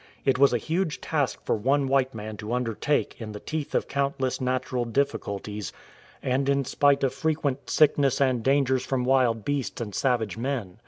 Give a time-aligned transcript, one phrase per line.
[0.25, 3.87] It was a huge task for one white man to undertake in the teeth of
[3.87, 5.71] countless natural difficulties,
[6.23, 9.79] and in spite of frequent 104 * VICTORIA NYANZA sickness and dangers from wild beasts
[9.79, 10.79] and savage men.